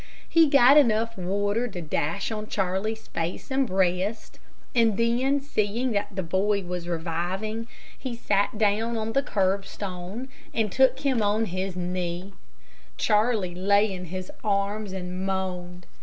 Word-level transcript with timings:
He 0.27 0.47
got 0.49 0.77
enough 0.77 1.15
water 1.15 1.67
to 1.67 1.79
dash 1.79 2.31
on 2.31 2.47
Charlie's 2.47 3.05
face 3.09 3.51
and 3.51 3.67
breast, 3.67 4.39
and 4.73 4.97
then 4.97 5.39
seeing 5.39 5.91
that 5.91 6.15
the 6.15 6.23
boy 6.23 6.63
was 6.63 6.87
reviving, 6.89 7.67
he 7.99 8.15
sat 8.15 8.57
down 8.57 8.97
on 8.97 9.13
the 9.13 9.21
curbstone 9.21 10.27
and 10.55 10.71
took 10.71 11.01
him 11.01 11.21
on 11.21 11.45
his 11.45 11.75
knee, 11.75 12.33
Charlie 12.97 13.53
lay 13.53 13.93
in 13.93 14.05
his 14.05 14.31
arms 14.43 14.91
and 14.91 15.23
moaned. 15.23 15.85